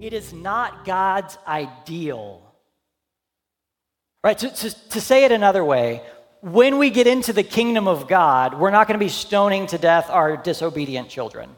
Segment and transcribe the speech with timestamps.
[0.00, 2.42] It is not God's ideal.
[4.24, 4.38] Right?
[4.38, 6.02] To, to, to, say it another way,
[6.40, 9.78] when we get into the kingdom of God, we're not going to be stoning to
[9.78, 11.50] death our disobedient children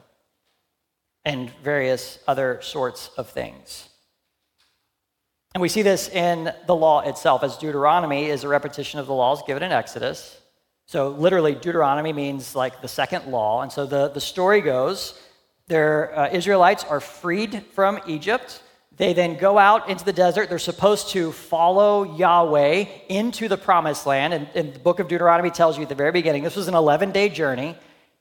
[1.24, 3.88] and various other sorts of things.
[5.54, 9.14] And we see this in the law itself, as Deuteronomy is a repetition of the
[9.14, 10.40] laws given in Exodus.
[10.86, 13.62] So, literally, Deuteronomy means like the second law.
[13.62, 15.18] And so the, the story goes
[15.72, 18.62] their uh, Israelites are freed from Egypt.
[18.98, 20.50] They then go out into the desert.
[20.50, 24.34] They're supposed to follow Yahweh into the promised land.
[24.34, 26.74] And, and the book of Deuteronomy tells you at the very beginning this was an
[26.74, 27.74] 11 day journey.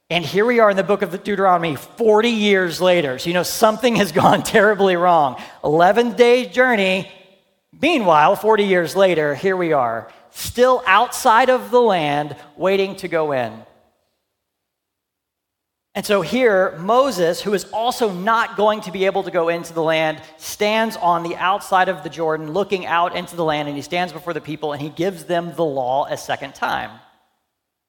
[0.09, 3.19] And here we are in the book of Deuteronomy 40 years later.
[3.19, 5.41] So, you know, something has gone terribly wrong.
[5.63, 7.11] 11 day journey.
[7.81, 13.33] Meanwhile, 40 years later, here we are, still outside of the land, waiting to go
[13.33, 13.51] in.
[15.93, 19.73] And so here, Moses, who is also not going to be able to go into
[19.73, 23.75] the land, stands on the outside of the Jordan, looking out into the land, and
[23.75, 26.91] he stands before the people and he gives them the law a second time.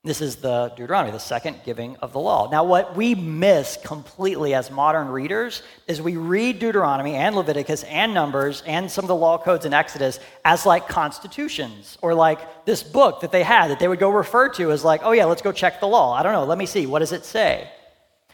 [0.05, 2.51] This is the Deuteronomy, the second giving of the law.
[2.51, 8.13] Now, what we miss completely as modern readers is we read Deuteronomy and Leviticus and
[8.13, 12.83] Numbers and some of the law codes in Exodus as like constitutions or like this
[12.83, 15.41] book that they had that they would go refer to as like, oh yeah, let's
[15.41, 16.13] go check the law.
[16.13, 17.71] I don't know, let me see, what does it say?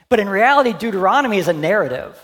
[0.09, 2.19] But in reality, Deuteronomy is a narrative.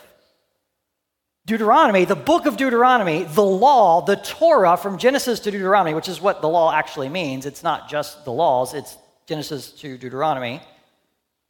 [1.47, 6.21] Deuteronomy, the book of Deuteronomy, the law, the Torah from Genesis to Deuteronomy, which is
[6.21, 8.97] what the law actually means, it's not just the laws, it's
[9.27, 10.63] Genesis to Deuteronomy,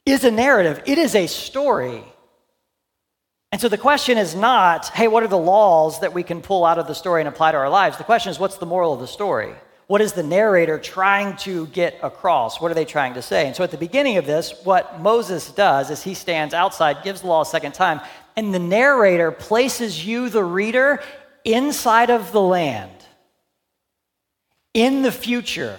[0.05, 0.83] is a narrative.
[0.87, 2.03] It is a story.
[3.53, 6.65] And so the question is not, hey, what are the laws that we can pull
[6.65, 7.97] out of the story and apply to our lives?
[7.97, 9.55] The question is, what's the moral of the story?
[9.87, 12.61] What is the narrator trying to get across?
[12.61, 13.47] What are they trying to say?
[13.47, 17.21] And so at the beginning of this, what Moses does is he stands outside, gives
[17.21, 18.00] the law a second time,
[18.37, 21.03] and the narrator places you, the reader,
[21.45, 22.91] inside of the land,
[24.72, 25.78] in the future.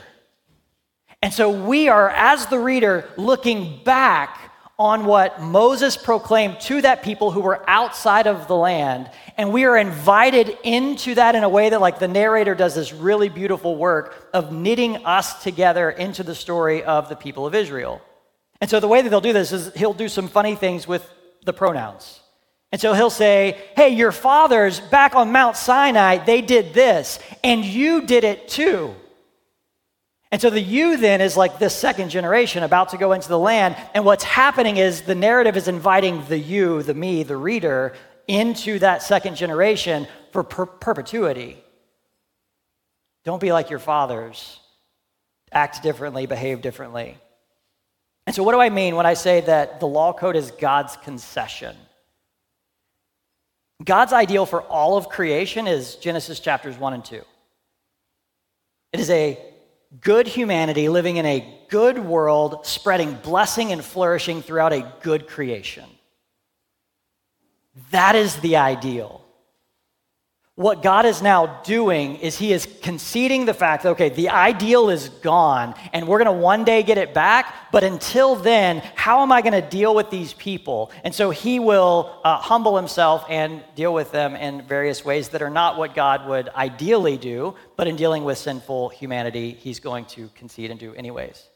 [1.24, 4.40] And so we are, as the reader, looking back
[4.78, 9.10] on what Moses proclaimed to that people who were outside of the land.
[9.38, 12.94] And we are invited into that in a way that, like, the narrator does this
[12.94, 18.02] really beautiful work of knitting us together into the story of the people of Israel.
[18.62, 21.10] And so, the way that they'll do this is he'll do some funny things with
[21.44, 22.22] the pronouns.
[22.72, 27.64] And so he'll say, Hey, your fathers back on Mount Sinai, they did this, and
[27.64, 28.94] you did it too.
[30.32, 33.40] And so the you then is like this second generation about to go into the
[33.40, 33.78] land.
[33.94, 37.94] And what's happening is the narrative is inviting the you, the me, the reader,
[38.28, 41.58] into that second generation for per- perpetuity.
[43.24, 44.60] Don't be like your fathers.
[45.52, 47.18] Act differently, behave differently.
[48.28, 50.98] And so, what do I mean when I say that the law code is God's
[50.98, 51.76] concession?
[53.84, 57.22] God's ideal for all of creation is Genesis chapters 1 and 2.
[58.94, 59.38] It is a
[60.00, 65.86] good humanity living in a good world, spreading blessing and flourishing throughout a good creation.
[67.92, 69.22] That is the ideal.
[70.58, 74.90] What God is now doing is He is conceding the fact that, okay, the ideal
[74.90, 79.22] is gone and we're going to one day get it back, but until then, how
[79.22, 80.92] am I going to deal with these people?
[81.04, 85.42] And so He will uh, humble Himself and deal with them in various ways that
[85.42, 90.06] are not what God would ideally do, but in dealing with sinful humanity, He's going
[90.06, 91.50] to concede and do anyways.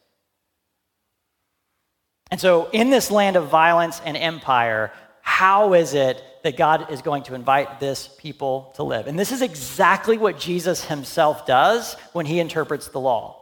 [2.32, 4.92] And so, in this land of violence and empire,
[5.30, 9.06] how is it that God is going to invite this people to live?
[9.06, 13.40] And this is exactly what Jesus himself does when he interprets the law.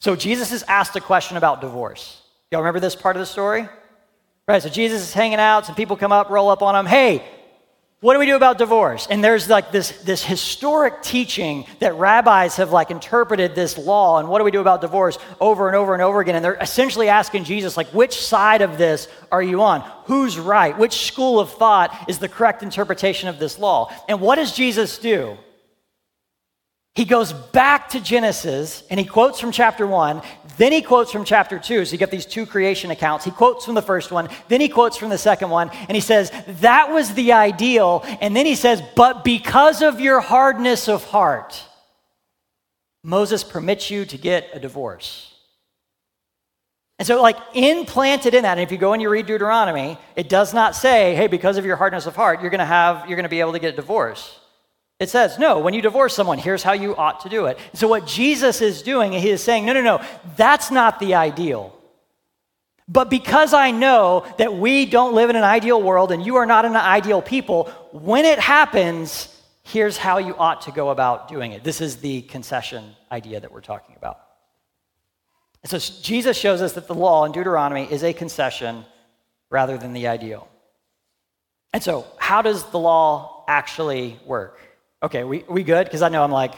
[0.00, 2.20] So Jesus is asked a question about divorce.
[2.50, 3.68] Y'all remember this part of the story?
[4.48, 6.86] Right, so Jesus is hanging out, some people come up, roll up on him.
[6.86, 7.22] Hey,
[8.02, 9.06] what do we do about divorce?
[9.08, 14.28] And there's like this, this historic teaching that rabbis have like interpreted this law and
[14.28, 16.34] what do we do about divorce over and over and over again.
[16.34, 19.88] And they're essentially asking Jesus, like, which side of this are you on?
[20.06, 20.76] Who's right?
[20.76, 23.92] Which school of thought is the correct interpretation of this law?
[24.08, 25.38] And what does Jesus do?
[26.94, 30.20] He goes back to Genesis and he quotes from chapter one,
[30.58, 31.84] then he quotes from chapter two.
[31.84, 33.24] So you get these two creation accounts.
[33.24, 36.00] He quotes from the first one, then he quotes from the second one, and he
[36.00, 36.30] says,
[36.60, 38.04] That was the ideal.
[38.20, 41.62] And then he says, But because of your hardness of heart,
[43.02, 45.28] Moses permits you to get a divorce.
[46.98, 50.28] And so, like, implanted in that, and if you go and you read Deuteronomy, it
[50.28, 53.30] does not say, Hey, because of your hardness of heart, you're gonna have, you're gonna
[53.30, 54.38] be able to get a divorce.
[55.02, 57.58] It says, no, when you divorce someone, here's how you ought to do it.
[57.74, 60.00] So, what Jesus is doing, he is saying, no, no, no,
[60.36, 61.76] that's not the ideal.
[62.86, 66.46] But because I know that we don't live in an ideal world and you are
[66.46, 69.28] not an ideal people, when it happens,
[69.64, 71.64] here's how you ought to go about doing it.
[71.64, 74.20] This is the concession idea that we're talking about.
[75.64, 78.84] so, Jesus shows us that the law in Deuteronomy is a concession
[79.50, 80.46] rather than the ideal.
[81.72, 84.60] And so, how does the law actually work?
[85.02, 85.84] Okay, we, we good?
[85.84, 86.54] Because I know I'm like,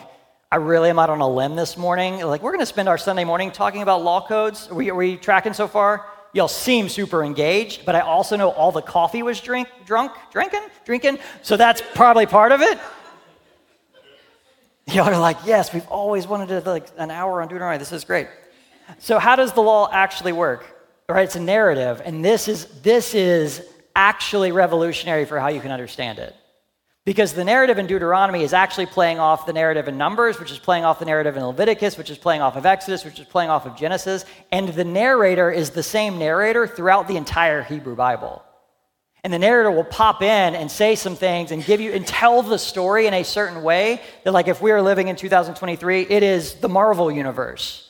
[0.52, 2.20] I really am out on a limb this morning.
[2.20, 4.68] Like, we're going to spend our Sunday morning talking about law codes.
[4.68, 6.06] Are we, are we tracking so far?
[6.34, 10.60] Y'all seem super engaged, but I also know all the coffee was drink, drunk, drinking,
[10.84, 11.20] drinking.
[11.40, 12.78] So that's probably part of it.
[14.88, 17.78] Y'all are like, yes, we've always wanted to like an hour on Deuteronomy.
[17.78, 18.28] This is great.
[18.98, 20.66] So how does the law actually work?
[21.08, 23.62] All right, it's a narrative, and this is this is
[23.96, 26.34] actually revolutionary for how you can understand it.
[27.04, 30.58] Because the narrative in Deuteronomy is actually playing off the narrative in Numbers, which is
[30.58, 33.50] playing off the narrative in Leviticus, which is playing off of Exodus, which is playing
[33.50, 34.24] off of Genesis.
[34.50, 38.42] And the narrator is the same narrator throughout the entire Hebrew Bible.
[39.22, 42.42] And the narrator will pop in and say some things and give you and tell
[42.42, 46.22] the story in a certain way that, like, if we are living in 2023, it
[46.22, 47.83] is the Marvel universe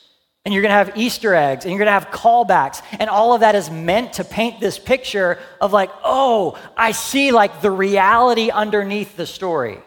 [0.45, 2.83] and you're going to have Easter eggs and you're going to have callbacks.
[2.99, 7.31] And all of that is meant to paint this picture of like, oh, I see
[7.31, 9.79] like the reality underneath the story.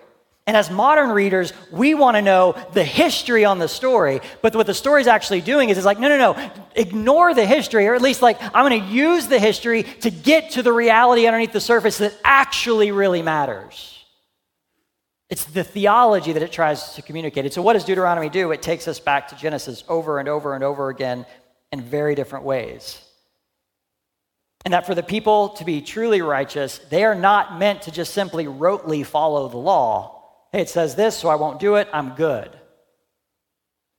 [0.49, 4.21] And as modern readers, we want to know the history on the story.
[4.41, 7.45] But what the story is actually doing is it's like, no, no, no, ignore the
[7.45, 10.73] history, or at least like, I'm going to use the history to get to the
[10.73, 13.98] reality underneath the surface that actually really matters.
[15.31, 17.45] It's the theology that it tries to communicate.
[17.45, 18.51] And so, what does Deuteronomy do?
[18.53, 21.27] It takes us back to Genesis over and over and over again
[21.71, 23.03] in very different ways.
[24.65, 28.13] And that for the people to be truly righteous, they are not meant to just
[28.13, 30.25] simply rotely follow the law.
[30.51, 32.51] Hey, it says this, so I won't do it, I'm good.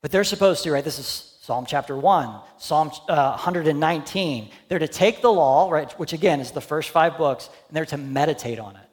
[0.02, 0.84] But they're supposed to, right?
[0.84, 4.50] This is Psalm chapter 1, Psalm uh, 119.
[4.68, 7.86] They're to take the law, right, which again is the first five books, and they're
[7.86, 8.89] to meditate on it.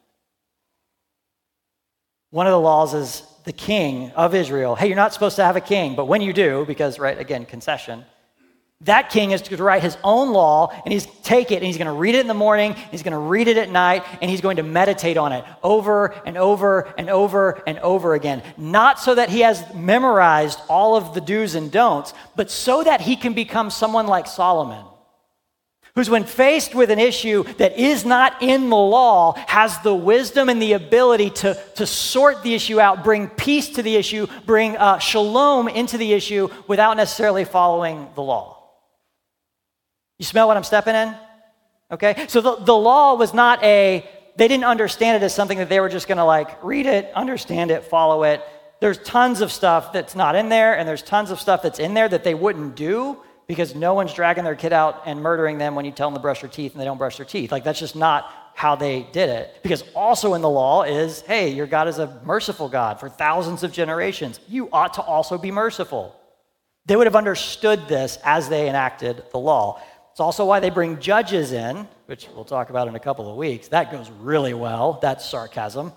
[2.30, 4.74] One of the laws is the king of Israel.
[4.74, 7.46] Hey, you're not supposed to have a king, but when you do, because, right, again,
[7.46, 8.04] concession,
[8.82, 11.86] that king is to write his own law and he's take it and he's going
[11.86, 14.40] to read it in the morning, he's going to read it at night, and he's
[14.42, 18.42] going to meditate on it over and over and over and over again.
[18.58, 23.00] Not so that he has memorized all of the do's and don'ts, but so that
[23.00, 24.84] he can become someone like Solomon
[25.96, 30.48] who's, when faced with an issue that is not in the law, has the wisdom
[30.48, 34.76] and the ability to, to sort the issue out, bring peace to the issue, bring
[34.76, 38.62] uh, shalom into the issue without necessarily following the law.
[40.18, 41.14] You smell what I'm stepping in?
[41.90, 42.26] Okay?
[42.28, 45.80] So the, the law was not a, they didn't understand it as something that they
[45.80, 48.42] were just going to like read it, understand it, follow it.
[48.80, 51.94] There's tons of stuff that's not in there, and there's tons of stuff that's in
[51.94, 55.74] there that they wouldn't do because no one's dragging their kid out and murdering them
[55.74, 57.52] when you tell them to brush their teeth and they don't brush their teeth.
[57.52, 59.58] Like, that's just not how they did it.
[59.62, 63.62] Because also in the law is hey, your God is a merciful God for thousands
[63.62, 64.40] of generations.
[64.48, 66.18] You ought to also be merciful.
[66.86, 69.82] They would have understood this as they enacted the law.
[70.10, 73.36] It's also why they bring judges in, which we'll talk about in a couple of
[73.36, 73.68] weeks.
[73.68, 74.98] That goes really well.
[75.02, 75.92] That's sarcasm.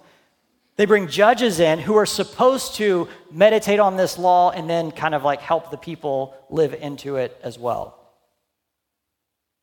[0.80, 5.14] They bring judges in who are supposed to meditate on this law and then kind
[5.14, 8.00] of like help the people live into it as well.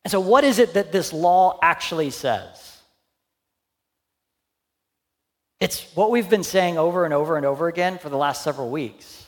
[0.05, 2.77] And so, what is it that this law actually says?
[5.59, 8.69] It's what we've been saying over and over and over again for the last several
[8.69, 9.25] weeks.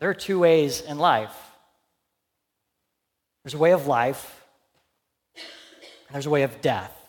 [0.00, 1.36] There are two ways in life
[3.44, 4.42] there's a way of life,
[5.36, 7.03] and there's a way of death.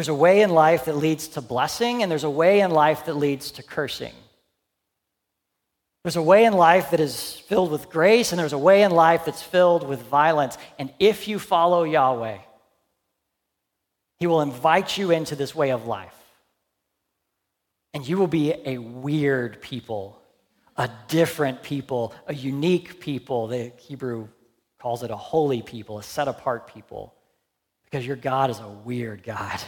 [0.00, 3.04] There's a way in life that leads to blessing, and there's a way in life
[3.04, 4.14] that leads to cursing.
[6.04, 8.92] There's a way in life that is filled with grace, and there's a way in
[8.92, 10.56] life that's filled with violence.
[10.78, 12.38] And if you follow Yahweh,
[14.20, 16.16] He will invite you into this way of life.
[17.92, 20.18] And you will be a weird people,
[20.78, 23.48] a different people, a unique people.
[23.48, 24.28] The Hebrew
[24.80, 27.12] calls it a holy people, a set apart people,
[27.84, 29.60] because your God is a weird God.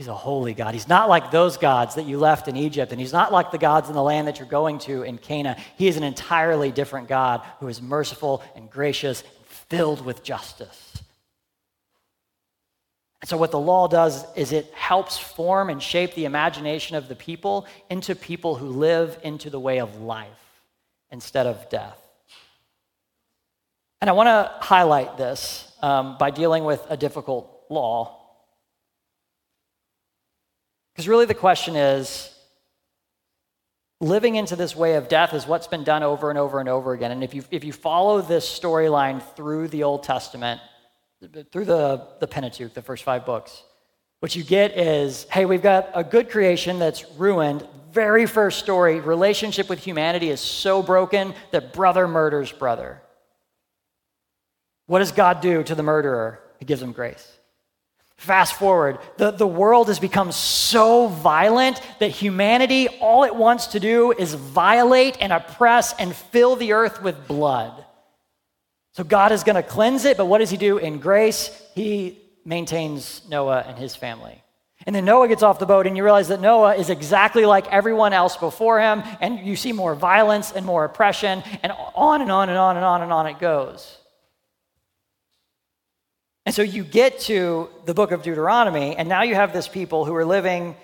[0.00, 0.72] He's a holy God.
[0.72, 3.58] He's not like those gods that you left in Egypt, and he's not like the
[3.58, 5.58] gods in the land that you're going to in Canaan.
[5.76, 11.02] He is an entirely different God who is merciful and gracious and filled with justice.
[13.20, 17.06] And so, what the law does is it helps form and shape the imagination of
[17.06, 20.62] the people into people who live into the way of life
[21.10, 22.00] instead of death.
[24.00, 28.16] And I want to highlight this um, by dealing with a difficult law
[31.00, 32.30] because really the question is
[34.02, 36.92] living into this way of death is what's been done over and over and over
[36.92, 37.10] again.
[37.10, 40.60] And if you, if you follow this storyline through the Old Testament,
[41.50, 43.62] through the, the Pentateuch, the first five books,
[44.18, 47.66] what you get is hey, we've got a good creation that's ruined.
[47.92, 53.00] Very first story, relationship with humanity is so broken that brother murders brother.
[54.84, 56.40] What does God do to the murderer?
[56.58, 57.39] He gives him grace.
[58.20, 63.80] Fast forward, the, the world has become so violent that humanity, all it wants to
[63.80, 67.72] do is violate and oppress and fill the earth with blood.
[68.92, 71.50] So God is going to cleanse it, but what does he do in grace?
[71.74, 74.42] He maintains Noah and his family.
[74.84, 77.68] And then Noah gets off the boat, and you realize that Noah is exactly like
[77.68, 82.30] everyone else before him, and you see more violence and more oppression, and on and
[82.30, 83.96] on and on and on and on it goes.
[86.50, 90.04] And so you get to the book of Deuteronomy, and now you have this people
[90.04, 90.74] who are living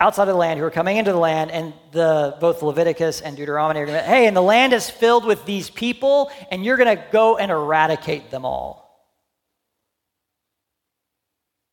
[0.00, 3.36] outside of the land, who are coming into the land, and the, both Leviticus and
[3.36, 6.76] Deuteronomy are going to, hey, and the land is filled with these people, and you're
[6.76, 9.06] going to go and eradicate them all.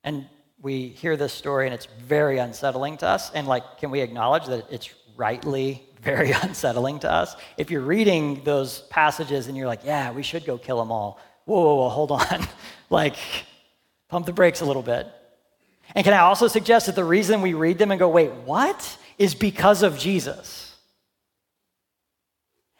[0.04, 0.28] And
[0.62, 3.32] we hear this story, and it's very unsettling to us.
[3.32, 7.36] And, like, can we acknowledge that it's rightly very unsettling to us?
[7.58, 11.20] If you're reading those passages and you're like, yeah, we should go kill them all,
[11.46, 12.48] whoa, whoa, whoa, hold on.
[12.90, 13.16] like,
[14.10, 15.08] pump the brakes a little bit.
[15.96, 18.98] And can I also suggest that the reason we read them and go, wait, what?
[19.18, 20.70] Is because of Jesus.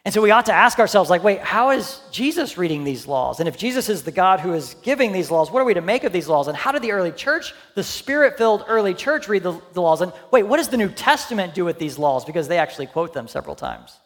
[0.04, 3.38] And so we ought to ask ourselves, like, wait, how is Jesus reading these laws?
[3.38, 5.82] And if Jesus is the God who is giving these laws, what are we to
[5.82, 6.48] make of these laws?
[6.48, 10.00] And how did the early church, the spirit filled early church, read the, the, laws?
[10.00, 12.24] And wait, what does the New Testament do with these laws?
[12.24, 13.98] Because they actually quote them several times.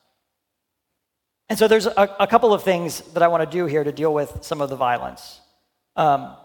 [1.48, 3.92] And so there's a, a couple of things that I want to do here to
[3.92, 5.40] deal with some of the violence.
[5.96, 6.36] Um,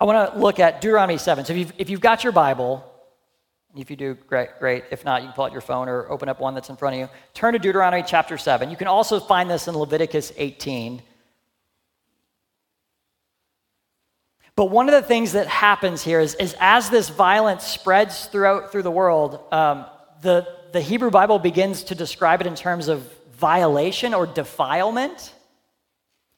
[0.00, 1.44] I want to look at Deuteronomy 7.
[1.44, 2.84] So if you've, if you've got your Bible,
[3.76, 4.84] if you do, great, great.
[4.90, 6.94] If not, you can pull out your phone or open up one that's in front
[6.94, 7.08] of you.
[7.34, 8.70] Turn to Deuteronomy chapter 7.
[8.70, 11.02] You can also find this in Leviticus 18.
[14.54, 18.72] But one of the things that happens here is, is as this violence spreads throughout
[18.72, 19.84] through the world, um,
[20.22, 25.34] the, the Hebrew Bible begins to describe it in terms of violation or defilement.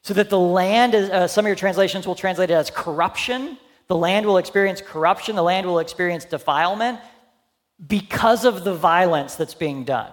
[0.03, 3.57] So that the land, is, uh, some of your translations will translate it as corruption.
[3.87, 6.99] The land will experience corruption, the land will experience defilement
[7.85, 10.11] because of the violence that's being done.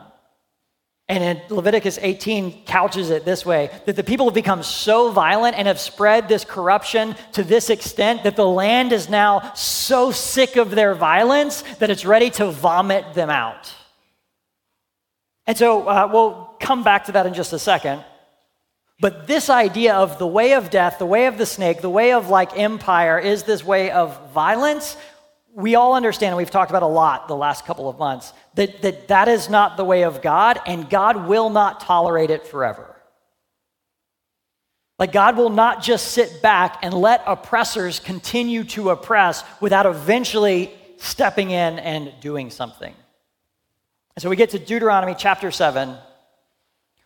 [1.08, 5.56] And in Leviticus 18 couches it this way that the people have become so violent
[5.56, 10.56] and have spread this corruption to this extent that the land is now so sick
[10.56, 13.72] of their violence that it's ready to vomit them out.
[15.46, 18.04] And so uh, we'll come back to that in just a second.
[18.98, 22.12] But this idea of the way of death, the way of the snake, the way
[22.12, 24.96] of like empire is this way of violence.
[25.54, 28.80] We all understand, and we've talked about a lot the last couple of months, that,
[28.82, 32.96] that that is not the way of God, and God will not tolerate it forever.
[34.98, 40.72] Like, God will not just sit back and let oppressors continue to oppress without eventually
[40.96, 42.94] stepping in and doing something.
[44.14, 45.94] And so we get to Deuteronomy chapter 7.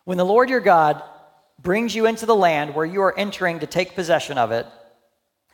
[0.05, 1.03] When the Lord your God
[1.61, 4.65] brings you into the land where you are entering to take possession of it.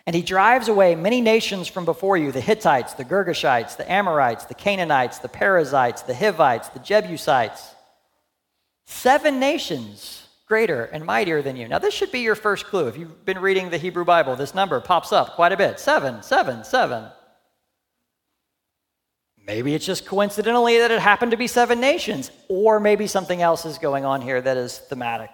[0.06, 4.46] And he drives away many nations from before you the Hittites, the Girgashites, the Amorites,
[4.46, 7.76] the Canaanites, the Perizzites, the Hivites, the Jebusites.
[8.86, 11.68] Seven nations greater and mightier than you.
[11.68, 12.88] Now, this should be your first clue.
[12.88, 16.24] If you've been reading the Hebrew Bible, this number pops up quite a bit seven,
[16.24, 17.06] seven, seven.
[19.46, 23.66] Maybe it's just coincidentally that it happened to be seven nations, or maybe something else
[23.66, 25.32] is going on here that is thematic.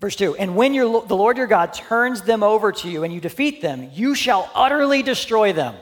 [0.00, 3.12] Verse 2 And when your, the Lord your God turns them over to you and
[3.12, 5.74] you defeat them, you shall utterly destroy them.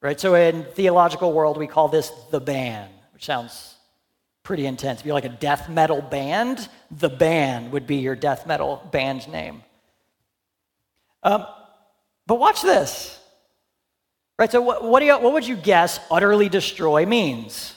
[0.00, 0.18] Right?
[0.18, 3.76] So in theological world, we call this the ban, which sounds
[4.42, 5.00] pretty intense.
[5.00, 9.28] If you're like a death metal band, the ban would be your death metal band
[9.28, 9.62] name.
[11.22, 11.46] Um,
[12.26, 13.18] But watch this.
[14.38, 17.76] Right, so what, what, do you, what would you guess utterly destroy means?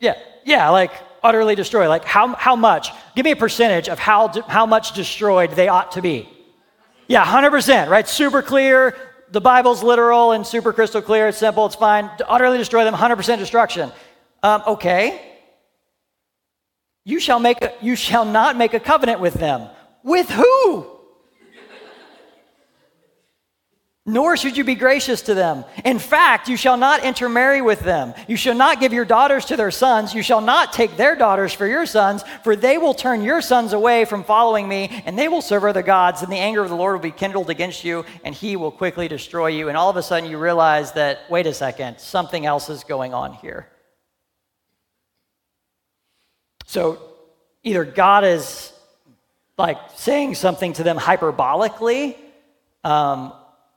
[0.00, 0.14] Yeah,
[0.44, 0.92] yeah, like
[1.24, 1.88] utterly destroy.
[1.88, 2.90] Like how, how much?
[3.16, 6.28] Give me a percentage of how, how much destroyed they ought to be.
[7.08, 8.06] Yeah, 100%, right?
[8.06, 8.96] Super clear.
[9.30, 11.28] The Bible's literal and super crystal clear.
[11.28, 12.10] It's simple, it's fine.
[12.28, 13.90] Utterly destroy them, 100% destruction.
[14.42, 15.32] Um, okay.
[17.04, 19.68] You shall, make a, you shall not make a covenant with them.
[20.02, 20.93] With who?
[24.06, 25.64] Nor should you be gracious to them.
[25.82, 28.12] In fact, you shall not intermarry with them.
[28.28, 30.12] You shall not give your daughters to their sons.
[30.12, 33.72] You shall not take their daughters for your sons, for they will turn your sons
[33.72, 36.76] away from following me, and they will serve other gods, and the anger of the
[36.76, 39.70] Lord will be kindled against you, and he will quickly destroy you.
[39.70, 43.14] And all of a sudden, you realize that, wait a second, something else is going
[43.14, 43.68] on here.
[46.66, 46.98] So
[47.62, 48.70] either God is
[49.56, 52.16] like saying something to them hyperbolically,
[52.82, 53.32] um,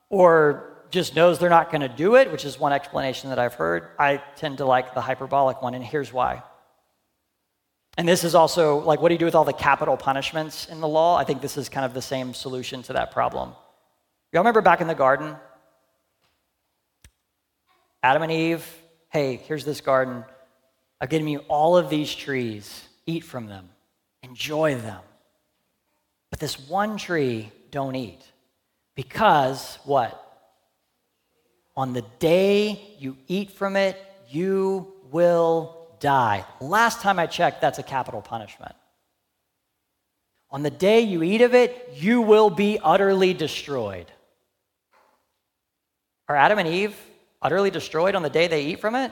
[0.09, 3.53] or just knows they're not going to do it, which is one explanation that I've
[3.53, 3.89] heard.
[3.99, 6.43] I tend to like the hyperbolic one, and here's why.
[7.97, 10.81] And this is also like, what do you do with all the capital punishments in
[10.81, 11.17] the law?
[11.17, 13.49] I think this is kind of the same solution to that problem.
[14.31, 15.35] Y'all remember back in the garden?
[18.03, 18.65] Adam and Eve,
[19.09, 20.23] hey, here's this garden.
[21.01, 22.87] I've given you all of these trees.
[23.05, 23.69] Eat from them,
[24.21, 25.01] enjoy them.
[26.29, 28.21] But this one tree, don't eat.
[28.97, 30.11] Because what?
[31.75, 33.95] On the day you eat from it,
[34.27, 36.43] you will die.
[36.59, 38.73] Last time I checked, that's a capital punishment.
[40.49, 44.07] On the day you eat of it, you will be utterly destroyed.
[46.27, 46.99] Are Adam and Eve
[47.39, 49.11] utterly destroyed on the day they eat from it?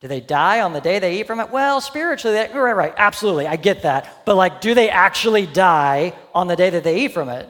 [0.00, 1.50] Do they die on the day they eat from it?
[1.50, 4.22] Well, spiritually, they, right, right, absolutely, I get that.
[4.24, 7.46] But like, do they actually die on the day that they eat from it?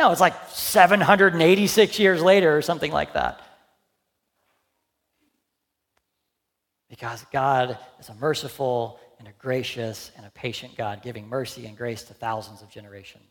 [0.00, 3.38] No, it's like 786 years later or something like that.
[6.88, 11.76] Because God is a merciful and a gracious and a patient God, giving mercy and
[11.76, 13.30] grace to thousands of generations.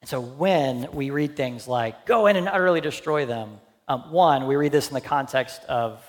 [0.00, 4.46] And so when we read things like, go in and utterly destroy them, um, one,
[4.46, 6.02] we read this in the context of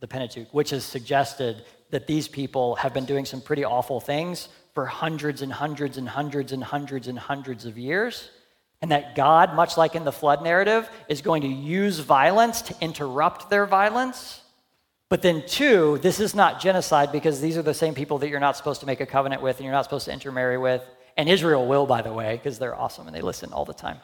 [0.00, 4.48] the Pentateuch, which has suggested that these people have been doing some pretty awful things
[4.74, 8.28] for hundreds and hundreds and hundreds and hundreds and hundreds of years.
[8.82, 12.74] And that God, much like in the flood narrative, is going to use violence to
[12.80, 14.42] interrupt their violence.
[15.08, 18.40] But then, two, this is not genocide because these are the same people that you're
[18.40, 20.82] not supposed to make a covenant with and you're not supposed to intermarry with.
[21.16, 23.98] And Israel will, by the way, because they're awesome and they listen all the time.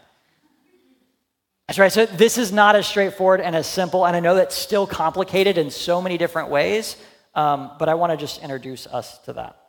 [1.67, 1.93] That's right.
[1.93, 4.07] So, this is not as straightforward and as simple.
[4.07, 6.97] And I know that's still complicated in so many different ways.
[7.35, 9.60] Um, but I want to just introduce us to that.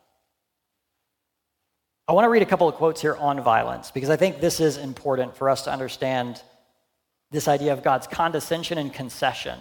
[2.12, 4.60] I want to read a couple of quotes here on violence because I think this
[4.60, 6.42] is important for us to understand
[7.32, 9.58] this idea of God's condescension and concession.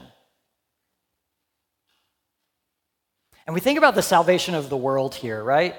[3.46, 5.76] And we think about the salvation of the world here, right?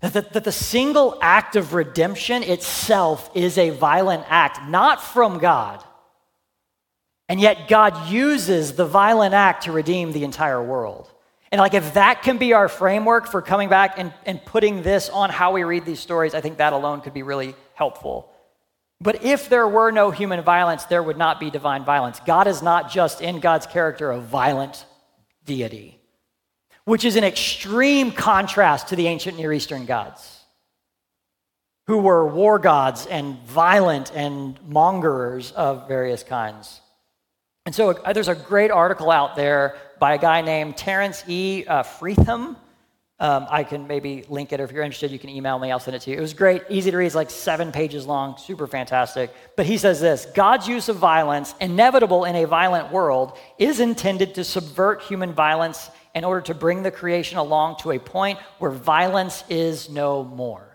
[0.00, 5.84] That, that the single act of redemption itself is a violent act, not from God.
[7.28, 11.11] And yet, God uses the violent act to redeem the entire world.
[11.52, 15.10] And like if that can be our framework for coming back and, and putting this
[15.10, 18.32] on how we read these stories, I think that alone could be really helpful.
[19.02, 22.20] But if there were no human violence, there would not be divine violence.
[22.20, 24.86] God is not just in God's character a violent
[25.44, 26.00] deity,
[26.84, 30.40] which is an extreme contrast to the ancient Near Eastern gods,
[31.86, 36.80] who were war gods and violent and mongerers of various kinds.
[37.64, 41.64] And so uh, there's a great article out there by a guy named Terence E.
[41.66, 42.56] Uh, Fretheim.
[43.20, 45.70] Um, I can maybe link it, or if you're interested, you can email me.
[45.70, 46.16] I'll send it to you.
[46.16, 47.06] It was great, easy to read.
[47.06, 49.32] It's like seven pages long, super fantastic.
[49.54, 54.34] But he says this God's use of violence, inevitable in a violent world, is intended
[54.34, 58.72] to subvert human violence in order to bring the creation along to a point where
[58.72, 60.71] violence is no more.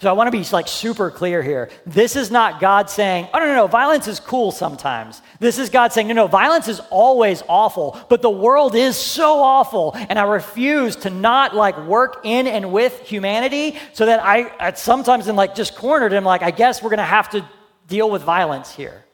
[0.00, 1.70] So I want to be like super clear here.
[1.86, 5.22] This is not God saying, oh, no, no, no, violence is cool sometimes.
[5.38, 9.40] This is God saying, no, no, violence is always awful, but the world is so
[9.40, 14.72] awful, and I refuse to not like work in and with humanity so that I,
[14.74, 17.48] sometimes in like just cornered him, like, I guess we're going to have to
[17.86, 19.04] deal with violence here.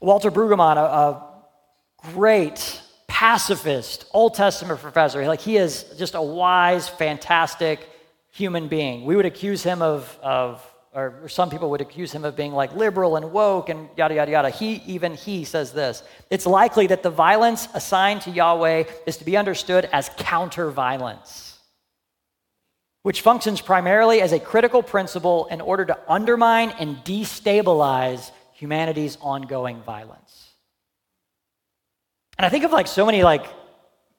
[0.00, 1.32] Walter Brueggemann, a, a
[2.12, 2.80] great
[3.14, 5.24] pacifist, Old Testament professor.
[5.28, 7.88] Like he is just a wise, fantastic
[8.32, 9.04] human being.
[9.04, 12.74] We would accuse him of, of or, some people would accuse him of being like
[12.74, 14.50] liberal and woke and yada, yada, yada.
[14.50, 19.24] He, even he says this It's likely that the violence assigned to Yahweh is to
[19.24, 21.56] be understood as counter violence,
[23.04, 29.82] which functions primarily as a critical principle in order to undermine and destabilize humanity's ongoing
[29.82, 30.43] violence.
[32.38, 33.46] And I think of like so many like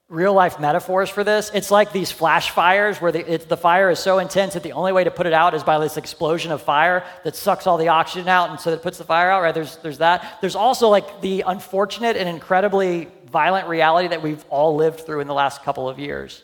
[0.08, 1.50] real life metaphors for this.
[1.52, 4.92] It's like these flash fires where the, the, fire is so intense that the only
[4.92, 7.88] way to put it out is by this explosion of fire that sucks all the
[7.88, 9.54] oxygen out and so that puts the fire out, right?
[9.54, 10.38] There's, there's that.
[10.40, 15.26] There's also like the unfortunate and incredibly violent reality that we've all lived through in
[15.26, 16.42] the last couple of years.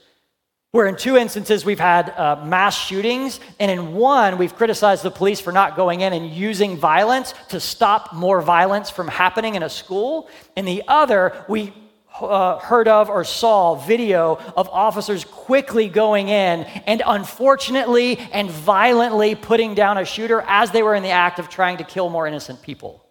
[0.72, 5.10] Where in two instances we've had uh, mass shootings, and in one we've criticized the
[5.10, 9.62] police for not going in and using violence to stop more violence from happening in
[9.62, 10.30] a school.
[10.56, 11.74] In the other, we
[12.18, 19.34] uh, heard of or saw video of officers quickly going in and unfortunately and violently
[19.34, 22.26] putting down a shooter as they were in the act of trying to kill more
[22.26, 23.04] innocent people.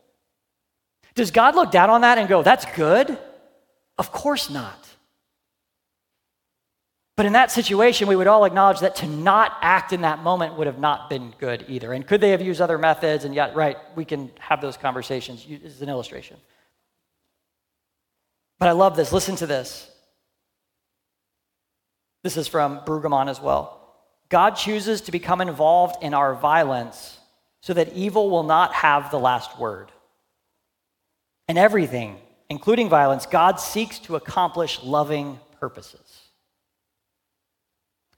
[1.14, 3.20] Does God look down on that and go, that's good?
[4.00, 4.91] Of course not.
[7.22, 10.58] But in that situation, we would all acknowledge that to not act in that moment
[10.58, 11.94] would have not been good either.
[11.94, 13.26] And could they have used other methods?
[13.26, 15.46] And yet, right, we can have those conversations.
[15.48, 16.38] This is an illustration.
[18.58, 19.12] But I love this.
[19.12, 19.88] Listen to this.
[22.24, 23.94] This is from Brueggemann as well.
[24.30, 27.20] God chooses to become involved in our violence
[27.62, 29.92] so that evil will not have the last word.
[31.48, 32.18] In everything,
[32.50, 36.11] including violence, God seeks to accomplish loving purposes.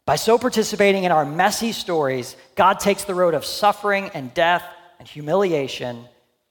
[0.06, 4.66] By so participating in our messy stories, God takes the road of suffering and death
[5.00, 6.06] and humiliation,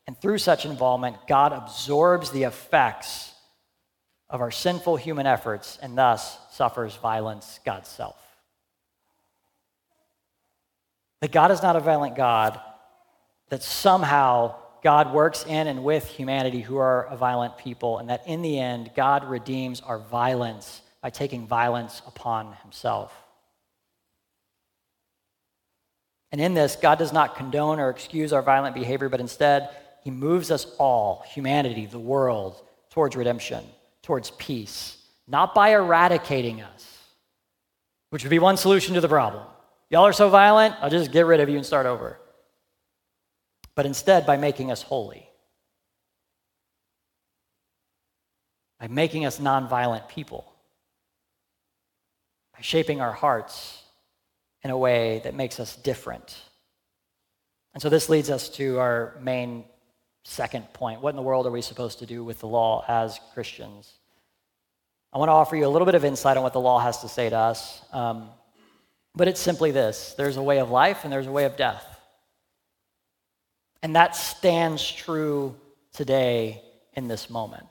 [0.06, 3.32] and through such involvement, God absorbs the effects
[4.30, 8.16] of our sinful human efforts and thus suffers violence God's self.
[11.20, 12.58] That God is not a violent God,
[13.50, 18.26] that somehow God works in and with humanity who are a violent people, and that
[18.26, 23.21] in the end, God redeems our violence by taking violence upon himself.
[26.33, 29.68] And in this, God does not condone or excuse our violent behavior, but instead,
[30.03, 33.62] he moves us all, humanity, the world, towards redemption
[34.03, 36.99] towards peace, not by eradicating us,
[38.11, 39.45] which would be one solution to the problem.
[39.88, 42.18] Y'all are so violent, I'll just get rid of you and start over.
[43.75, 45.29] But instead, by making us holy,
[48.81, 50.53] by making us nonviolent people,
[52.55, 53.82] by shaping our hearts
[54.62, 56.37] in a way that makes us different.
[57.75, 59.64] And so this leads us to our main
[60.25, 61.01] second point.
[61.01, 63.92] What in the world are we supposed to do with the law as Christians?
[65.12, 67.01] I want to offer you a little bit of insight on what the law has
[67.03, 67.83] to say to us.
[67.92, 68.29] Um,
[69.14, 71.85] but it's simply this there's a way of life and there's a way of death.
[73.83, 75.57] And that stands true
[75.92, 76.62] today
[76.94, 77.66] in this moment.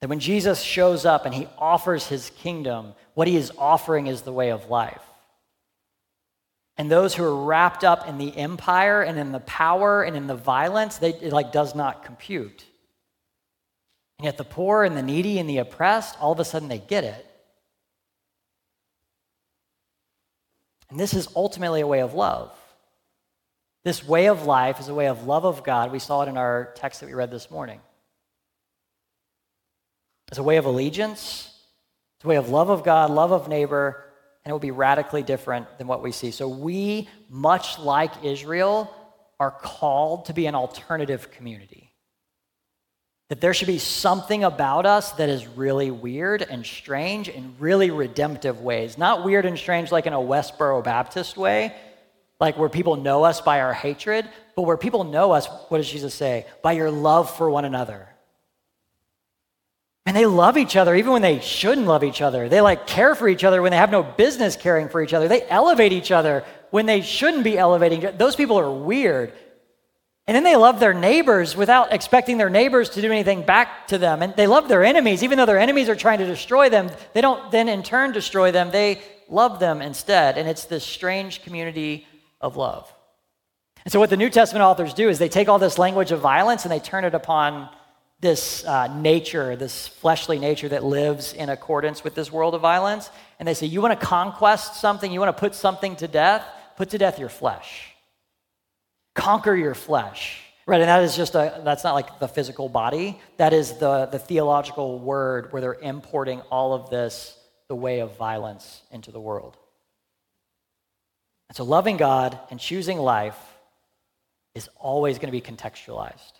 [0.00, 4.22] That when Jesus shows up and he offers his kingdom, what he is offering is
[4.22, 5.02] the way of life.
[6.78, 10.26] And those who are wrapped up in the empire and in the power and in
[10.26, 12.64] the violence, they, it like does not compute.
[14.18, 16.78] And yet the poor and the needy and the oppressed, all of a sudden they
[16.78, 17.26] get it.
[20.90, 22.52] And this is ultimately a way of love.
[23.84, 25.92] This way of life is a way of love of God.
[25.92, 27.80] We saw it in our text that we read this morning.
[30.28, 31.52] It's a way of allegiance,
[32.16, 34.05] it's a way of love of God, love of neighbor,
[34.46, 36.30] and it will be radically different than what we see.
[36.30, 38.94] So, we, much like Israel,
[39.40, 41.92] are called to be an alternative community.
[43.28, 47.90] That there should be something about us that is really weird and strange in really
[47.90, 48.96] redemptive ways.
[48.96, 51.74] Not weird and strange like in a Westboro Baptist way,
[52.38, 55.90] like where people know us by our hatred, but where people know us, what does
[55.90, 56.46] Jesus say?
[56.62, 58.08] By your love for one another.
[60.06, 62.48] And they love each other even when they shouldn't love each other.
[62.48, 65.26] They like care for each other when they have no business caring for each other.
[65.26, 68.16] They elevate each other when they shouldn't be elevating.
[68.16, 69.32] Those people are weird.
[70.28, 73.98] And then they love their neighbors without expecting their neighbors to do anything back to
[73.98, 74.22] them.
[74.22, 76.90] And they love their enemies, even though their enemies are trying to destroy them.
[77.12, 80.38] They don't then in turn destroy them, they love them instead.
[80.38, 82.06] And it's this strange community
[82.40, 82.92] of love.
[83.84, 86.20] And so, what the New Testament authors do is they take all this language of
[86.20, 87.68] violence and they turn it upon
[88.20, 93.10] this uh, nature, this fleshly nature that lives in accordance with this world of violence.
[93.38, 96.44] And they say, You want to conquest something, you want to put something to death,
[96.76, 97.94] put to death your flesh.
[99.14, 100.42] Conquer your flesh.
[100.66, 103.20] Right, and that is just a, that's not like the physical body.
[103.36, 108.16] That is the, the theological word where they're importing all of this, the way of
[108.16, 109.56] violence, into the world.
[111.48, 113.38] And so loving God and choosing life
[114.56, 116.32] is always going to be contextualized.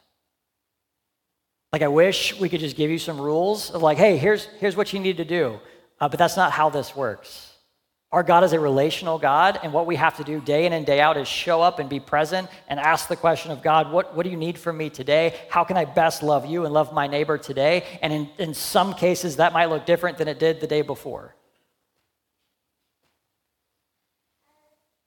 [1.72, 4.76] Like, I wish we could just give you some rules of, like, hey, here's, here's
[4.76, 5.58] what you need to do.
[6.00, 7.52] Uh, but that's not how this works.
[8.12, 10.86] Our God is a relational God, and what we have to do day in and
[10.86, 14.14] day out is show up and be present and ask the question of God, what,
[14.14, 15.34] what do you need from me today?
[15.50, 17.84] How can I best love you and love my neighbor today?
[18.00, 21.34] And in, in some cases, that might look different than it did the day before.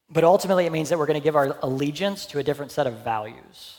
[0.09, 2.85] But ultimately, it means that we're going to give our allegiance to a different set
[2.85, 3.78] of values.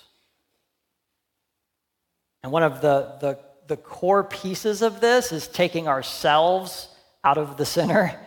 [2.42, 6.88] And one of the, the, the core pieces of this is taking ourselves
[7.22, 8.18] out of the center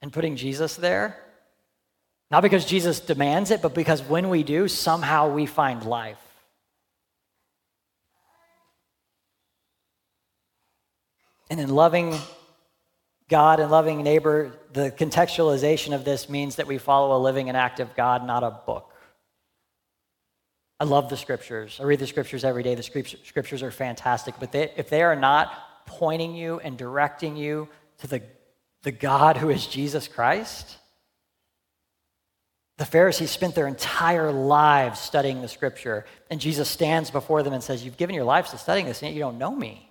[0.00, 1.18] and putting Jesus there.
[2.30, 6.18] Not because Jesus demands it, but because when we do, somehow we find life.
[11.50, 12.16] And in loving
[13.28, 17.56] God and loving neighbor, the contextualization of this means that we follow a living and
[17.56, 18.91] active God, not a book.
[20.82, 21.78] I love the scriptures.
[21.80, 22.74] I read the scriptures every day.
[22.74, 27.68] The scriptures are fantastic, but they, if they are not pointing you and directing you
[27.98, 28.20] to the,
[28.82, 30.78] the God who is Jesus Christ,
[32.78, 37.62] the Pharisees spent their entire lives studying the scripture, and Jesus stands before them and
[37.62, 39.88] says, You've given your lives to studying this, and yet you don't know me.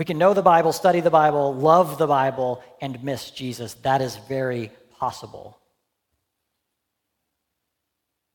[0.00, 3.74] We can know the Bible, study the Bible, love the Bible, and miss Jesus.
[3.74, 5.59] That is very possible.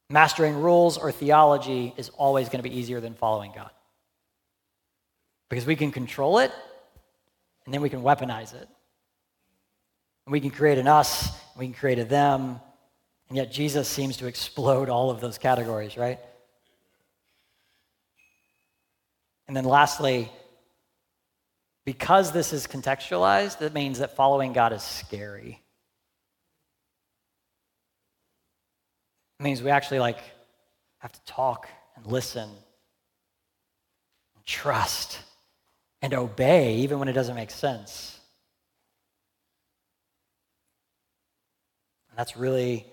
[0.09, 3.71] Mastering rules or theology is always going to be easier than following God.
[5.49, 6.51] Because we can control it,
[7.65, 8.67] and then we can weaponize it.
[10.25, 12.59] And we can create an us, we can create a them,
[13.29, 16.19] and yet Jesus seems to explode all of those categories, right?
[19.47, 20.31] And then lastly,
[21.85, 25.61] because this is contextualized, it means that following God is scary.
[29.39, 30.19] It means we actually like
[30.99, 35.19] have to talk and listen and trust
[36.01, 38.19] and obey even when it doesn't make sense.
[42.09, 42.85] And that's really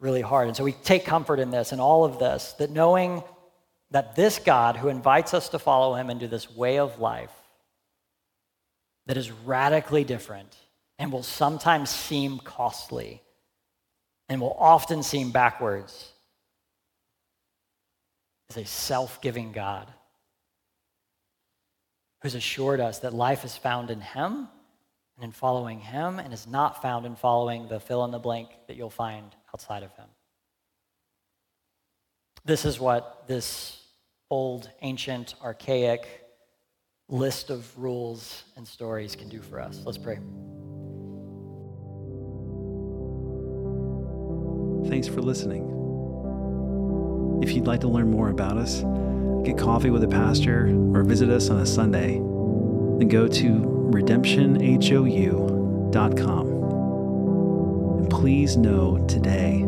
[0.00, 0.48] really hard.
[0.48, 3.22] And so we take comfort in this and all of this that knowing
[3.90, 7.32] that this God who invites us to follow him into this way of life
[9.06, 10.56] that is radically different
[10.98, 13.22] and will sometimes seem costly
[14.28, 16.12] and will often seem backwards
[18.50, 19.92] is a self giving God
[22.22, 24.48] who's assured us that life is found in Him
[25.16, 28.48] and in following Him and is not found in following the fill in the blank
[28.66, 30.06] that you'll find outside of Him.
[32.44, 33.80] This is what this
[34.30, 36.06] old, ancient, archaic
[37.08, 39.82] list of rules and stories can do for us.
[39.84, 40.18] Let's pray.
[44.94, 45.64] Thanks for listening.
[47.42, 48.84] If you'd like to learn more about us,
[49.44, 53.48] get coffee with a pastor, or visit us on a Sunday, then go to
[53.90, 56.46] redemptionhou.com.
[57.98, 59.62] And please know today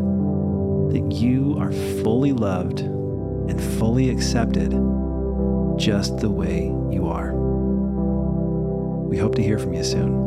[0.93, 4.71] that you are fully loved and fully accepted
[5.77, 7.33] just the way you are.
[9.09, 10.26] We hope to hear from you soon.